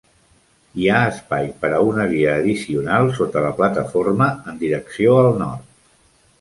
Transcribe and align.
Hi 0.83 0.87
ha 0.93 1.01
espai 1.09 1.49
per 1.65 1.69
a 1.73 1.81
una 1.89 2.07
via 2.15 2.33
addicional 2.39 3.11
sota 3.21 3.45
la 3.47 3.53
plataforma 3.61 4.33
en 4.55 4.61
direcció 4.67 5.17
al 5.27 5.33
nord. 5.47 5.73